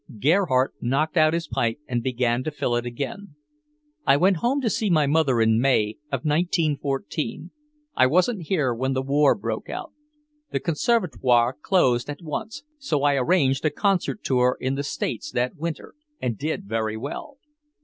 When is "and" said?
1.87-2.01, 16.19-16.35